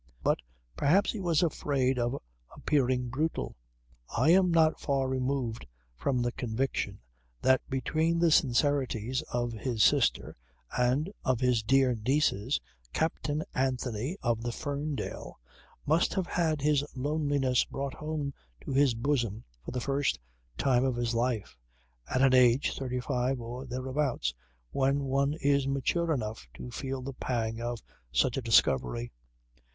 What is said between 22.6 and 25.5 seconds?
thirty five or thereabouts, when one